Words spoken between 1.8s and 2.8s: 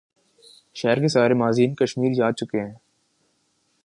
کشمیر جا چکے ہیں۔